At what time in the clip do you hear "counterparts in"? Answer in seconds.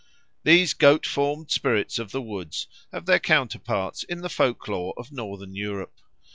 3.19-4.21